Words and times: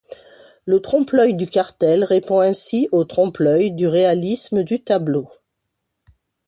Le 0.65 0.79
trompe-l'œil 0.79 1.35
du 1.35 1.45
cartel 1.47 2.03
répond 2.03 2.39
ainsi 2.39 2.89
au 2.91 3.03
'trompe-l'œil' 3.05 3.75
du 3.75 3.85
réalisme 3.85 4.63
du 4.63 4.83
tableau. 4.83 5.29